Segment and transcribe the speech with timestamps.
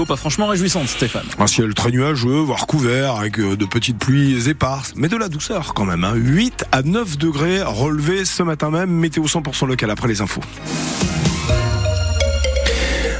[0.00, 1.26] météo pas franchement réjouissante, Stéphane.
[1.38, 5.28] Un ciel très nuageux, voire couvert, avec euh, de petites pluies éparses, mais de la
[5.28, 6.06] douceur quand même.
[6.14, 6.66] 8 hein.
[6.72, 8.90] à 9 degrés relevés ce matin même.
[8.90, 10.40] Météo 100% local après les infos.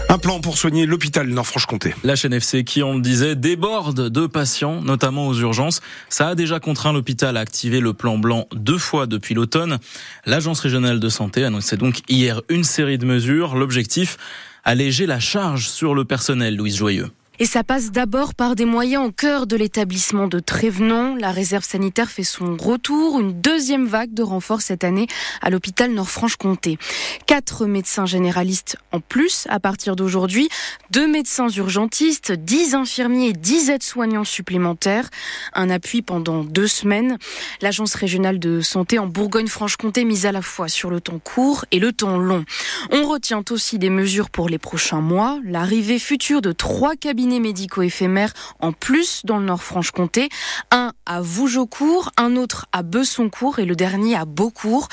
[0.09, 1.95] Un plan pour soigner l'hôpital Nord-Franche-Comté.
[2.03, 5.81] La chaîne FC, qui on le disait, déborde de patients, notamment aux urgences.
[6.09, 9.79] Ça a déjà contraint l'hôpital à activer le plan blanc deux fois depuis l'automne.
[10.25, 13.55] L'agence régionale de santé annonçait donc hier une série de mesures.
[13.55, 14.17] L'objectif,
[14.65, 17.11] alléger la charge sur le personnel, Louise Joyeux.
[17.43, 21.17] Et ça passe d'abord par des moyens au cœur de l'établissement de Trévenant.
[21.17, 23.19] La réserve sanitaire fait son retour.
[23.19, 25.07] Une deuxième vague de renfort cette année
[25.41, 26.77] à l'hôpital Nord-Franche-Comté.
[27.25, 30.51] Quatre médecins généralistes en plus à partir d'aujourd'hui.
[30.91, 35.09] Deux médecins urgentistes, dix infirmiers et dix aides-soignants supplémentaires.
[35.55, 37.17] Un appui pendant deux semaines.
[37.63, 41.79] L'agence régionale de santé en Bourgogne-Franche-Comté mise à la fois sur le temps court et
[41.79, 42.45] le temps long.
[42.91, 45.39] On retient aussi des mesures pour les prochains mois.
[45.43, 50.29] L'arrivée future de trois cabinets médicaux éphémères en plus dans le Nord-Franche-Comté.
[50.73, 54.89] Un à Vougeaucourt, un autre à Besoncourt et le dernier à Beaucourt.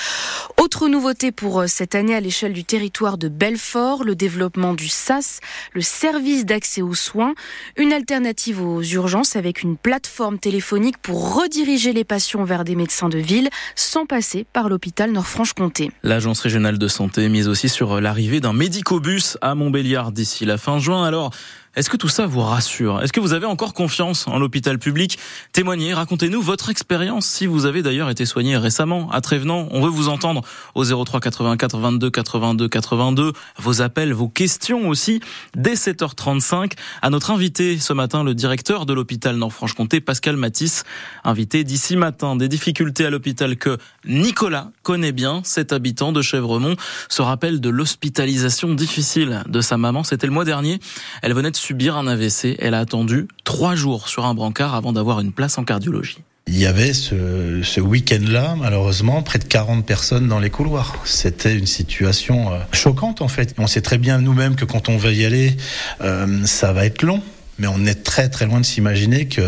[0.58, 4.88] Autre nouveauté pour euh, cette année à l'échelle du territoire de Belfort, le développement du
[4.88, 5.40] SAS,
[5.74, 7.34] le service d'accès aux soins,
[7.78, 13.10] une alternative aux urgences avec une plateforme téléphonique pour rediriger les patients vers des médecins
[13.10, 15.92] de ville sans passer par l'hôpital Nord-Franche-Comté.
[16.04, 20.80] L'agence régionale de santé mise aussi sur l'arrivée d'un médicobus à Montbéliard d'ici la fin
[20.80, 21.06] juin.
[21.06, 21.32] Alors,
[21.78, 23.04] est-ce que tout ça vous rassure?
[23.04, 25.20] Est-ce que vous avez encore confiance en l'hôpital public?
[25.54, 29.68] Témoignez, racontez-nous votre expérience si vous avez d'ailleurs été soigné récemment à Trévenant.
[29.70, 30.42] On veut vous entendre
[30.74, 33.32] au 03 84 22 82 82.
[33.60, 35.20] Vos appels, vos questions aussi
[35.56, 36.72] dès 7h35
[37.04, 40.84] à notre invité ce matin, le directeur de l'hôpital Nord-Franche-Comté, Pascal Matisse,
[41.24, 45.42] invité d'ici matin des difficultés à l'hôpital que Nicolas connaît bien.
[45.44, 46.76] Cet habitant de Chèvremont
[47.08, 50.04] se rappelle de l'hospitalisation difficile de sa maman.
[50.04, 50.80] C'était le mois dernier.
[51.22, 52.56] Elle venait de subir un AVC.
[52.60, 56.20] Elle a attendu trois jours sur un brancard avant d'avoir une place en cardiologie.
[56.48, 60.96] Il y avait ce, ce week-end-là, malheureusement, près de 40 personnes dans les couloirs.
[61.04, 63.54] C'était une situation euh, choquante, en fait.
[63.58, 65.58] On sait très bien nous-mêmes que quand on va y aller,
[66.00, 67.22] euh, ça va être long.
[67.60, 69.42] Mais on est très très loin de s'imaginer que,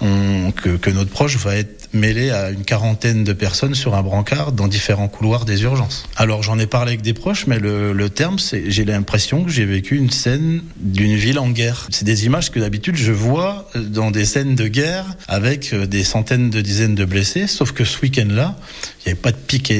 [0.00, 4.68] que notre proche va être mêlé à une quarantaine de personnes sur un brancard dans
[4.68, 6.04] différents couloirs des urgences.
[6.16, 9.64] Alors j'en ai parlé avec des proches, mais le, terme, c'est j'ai l'impression que j'ai
[9.64, 11.88] vécu une scène d'une ville en guerre.
[11.90, 16.04] C'est des images que d'habitude je vois dans des scènes de guerre avec euh, des
[16.04, 18.56] centaines de dizaines de blessés, sauf que ce week-end-là,
[19.04, 19.70] il n'y avait pas de pic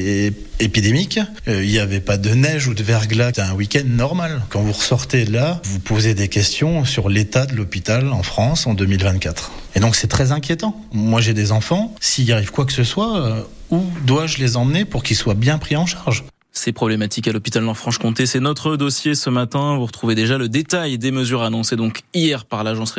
[0.60, 3.28] épidémique, euh, il n'y avait pas de neige ou de verglas.
[3.28, 4.43] C'était un week-end normal.
[4.49, 8.75] Quand vous ressortez là, vous posez des questions sur l'état de l'hôpital en France en
[8.75, 9.53] 2024.
[9.75, 10.81] Et donc c'est très inquiétant.
[10.93, 14.84] Moi j'ai des enfants, s'il arrive quoi que ce soit, euh, où dois-je les emmener
[14.84, 16.25] pour qu'ils soient bien pris en charge?
[16.53, 18.25] Ces problématiques à l'hôpital Nord-Franche-Comté.
[18.25, 19.77] C'est notre dossier ce matin.
[19.77, 22.94] Vous retrouvez déjà le détail des mesures annoncées donc hier par l'agence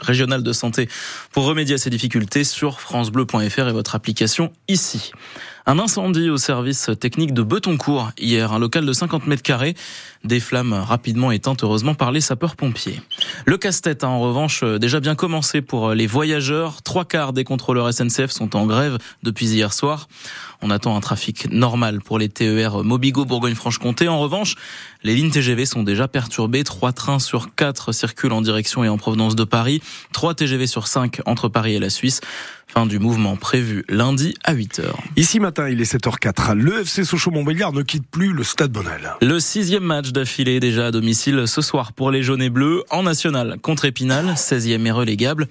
[0.00, 0.88] régionale de santé
[1.32, 5.10] pour remédier à ces difficultés sur francebleu.fr et votre application ici.
[5.68, 9.74] Un incendie au service technique de Betoncourt hier, un local de 50 mètres carrés,
[10.22, 13.00] des flammes rapidement éteintes heureusement par les sapeurs-pompiers.
[13.46, 16.82] Le casse-tête a en revanche déjà bien commencé pour les voyageurs.
[16.82, 20.06] Trois quarts des contrôleurs SNCF sont en grève depuis hier soir.
[20.62, 24.06] On attend un trafic normal pour les TER Mobigo Bourgogne-Franche-Comté.
[24.06, 24.54] En revanche,
[25.02, 26.62] les lignes TGV sont déjà perturbées.
[26.62, 29.82] Trois trains sur quatre circulent en direction et en provenance de Paris.
[30.12, 32.20] Trois TGV sur cinq entre Paris et la Suisse.
[32.76, 34.82] Fin du mouvement prévu lundi à 8h.
[35.16, 36.52] Ici matin, il est 7h04.
[36.52, 39.16] Le FC Sochaux-Montbéliard ne quitte plus le Stade Bonal.
[39.22, 43.04] Le sixième match d'affilée déjà à domicile ce soir pour les jaunes et bleus en
[43.04, 45.48] national contre Épinal, 16e et relégable.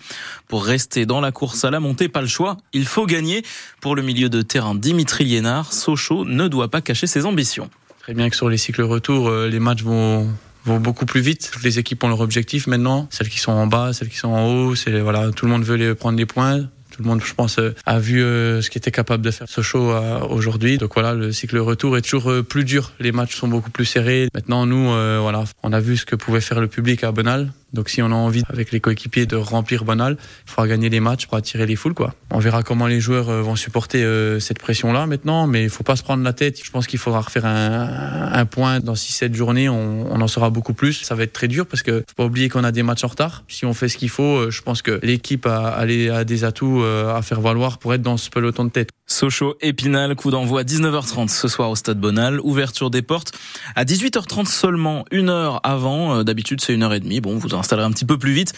[0.48, 2.58] Pour rester dans la course à la montée, pas le choix.
[2.74, 3.42] Il faut gagner.
[3.82, 7.72] Pour le milieu de terrain Dimitri Liénard, Sochaux ne doit pas cacher ses ambitions.
[8.02, 10.30] Très bien que sur les cycles retour, euh, les matchs vont
[10.66, 11.50] vont beaucoup plus vite.
[11.54, 13.08] Toutes les équipes ont leur objectif maintenant.
[13.10, 15.64] Celles qui sont en bas, celles qui sont en haut, c'est voilà, tout le monde
[15.64, 16.68] veut les prendre des points.
[16.96, 19.62] Tout le monde, je pense, euh, a vu euh, ce qu'était capable de faire ce
[19.62, 19.92] show
[20.30, 20.78] aujourd'hui.
[20.78, 22.94] Donc voilà, le cycle retour est toujours plus dur.
[23.02, 24.30] Les matchs sont beaucoup plus serrés.
[24.34, 24.86] Maintenant, nous,
[25.22, 27.52] voilà, on a vu ce que pouvait faire le public à Bonal.
[27.76, 30.18] Donc si on a envie avec les coéquipiers de remplir Bonal,
[30.48, 32.16] il faudra gagner les matchs pour attirer les foules quoi.
[32.32, 35.70] On verra comment les joueurs euh, vont supporter euh, cette pression là maintenant, mais il
[35.70, 36.64] faut pas se prendre la tête.
[36.64, 40.50] Je pense qu'il faudra refaire un, un point dans 6-7 journées, on, on, en saura
[40.50, 41.04] beaucoup plus.
[41.04, 43.08] Ça va être très dur parce que faut pas oublier qu'on a des matchs en
[43.08, 43.44] retard.
[43.50, 46.84] Si on fait ce qu'il faut, euh, je pense que l'équipe a, a, des atouts
[46.84, 48.90] à faire valoir pour être dans ce peloton de tête.
[49.08, 52.40] Sochaux, Épinal, coup d'envoi 19h30 ce soir au Stade Bonal.
[52.40, 53.34] Ouverture des portes
[53.76, 56.16] à 18h30 seulement, une heure avant.
[56.16, 57.22] Euh, d'habitude, c'est une heure et demie.
[57.22, 58.54] Bon, vous installerez un petit peu plus vite.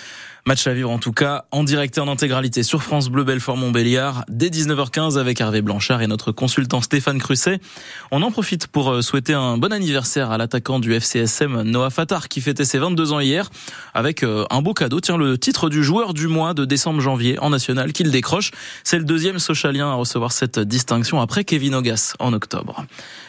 [0.47, 3.57] Match à vivre en tout cas en direct et en intégralité sur France Bleu Belfort
[3.57, 7.59] Montbéliard dès 19h15 avec Hervé Blanchard et notre consultant Stéphane Crusset.
[8.11, 12.29] On en profite pour euh, souhaiter un bon anniversaire à l'attaquant du FCSM Noah Fatar
[12.29, 13.49] qui fêtait ses 22 ans hier
[13.93, 15.01] avec euh, un beau cadeau.
[15.01, 18.51] Tiens, le titre du joueur du mois de décembre-janvier en national qu'il décroche.
[18.85, 22.85] C'est le deuxième socialien à recevoir cette distinction après Kevin Ogas en octobre.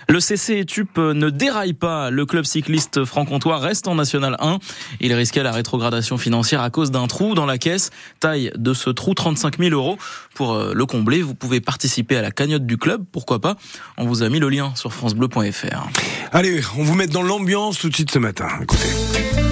[0.08, 2.10] Le CC Tup ne déraille pas.
[2.10, 4.58] Le club cycliste franc-comtois reste en National 1.
[5.00, 7.90] Il risquait la rétrogradation financière à cause d'un trou dans la caisse.
[8.20, 9.98] Taille de ce trou 35 000 euros.
[10.34, 13.04] Pour euh, le combler, vous pouvez participer à la cagnotte du club.
[13.10, 13.56] Pourquoi pas
[13.96, 15.88] On vous a mis le lien sur francebleu.fr.
[16.32, 18.48] Allez, on vous met dans l'ambiance tout de suite ce matin.
[18.62, 19.47] Écoutez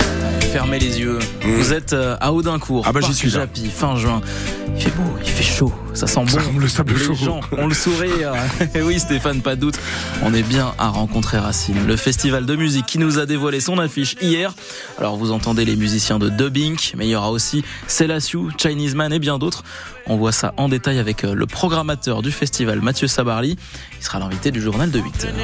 [0.56, 1.18] fermez les yeux.
[1.18, 1.50] Mmh.
[1.50, 4.22] Vous êtes euh, à Audincourt, ah bah, j'y suis Japy, fin juin.
[4.74, 6.58] Il fait beau, il fait chaud, ça sent bon.
[6.58, 7.12] le sable les chaud.
[7.12, 8.32] gens ont le sourire.
[8.74, 9.78] Et oui, Stéphane, pas de doute.
[10.22, 13.78] On est bien à rencontrer Racine, le festival de musique qui nous a dévoilé son
[13.78, 14.54] affiche hier.
[14.98, 19.12] Alors vous entendez les musiciens de Dubbing, mais il y aura aussi Celasiu, Chinese Man
[19.12, 19.62] et bien d'autres.
[20.06, 23.58] On voit ça en détail avec euh, le programmateur du festival, Mathieu Sabarly.
[23.98, 25.34] Il sera l'invité du journal de 8 heures.